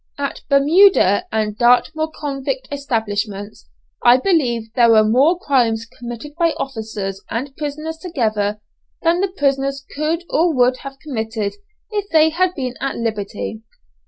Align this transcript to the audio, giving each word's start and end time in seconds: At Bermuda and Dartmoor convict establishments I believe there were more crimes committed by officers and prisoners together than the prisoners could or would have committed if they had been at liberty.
At 0.17 0.41
Bermuda 0.49 1.27
and 1.31 1.55
Dartmoor 1.55 2.09
convict 2.19 2.67
establishments 2.71 3.69
I 4.03 4.17
believe 4.17 4.73
there 4.73 4.89
were 4.89 5.03
more 5.03 5.37
crimes 5.37 5.85
committed 5.85 6.33
by 6.39 6.55
officers 6.57 7.23
and 7.29 7.55
prisoners 7.55 7.97
together 7.99 8.59
than 9.03 9.19
the 9.21 9.27
prisoners 9.27 9.85
could 9.95 10.23
or 10.27 10.55
would 10.55 10.77
have 10.77 10.97
committed 10.97 11.53
if 11.91 12.09
they 12.09 12.29
had 12.29 12.55
been 12.55 12.73
at 12.81 12.95
liberty. 12.95 13.61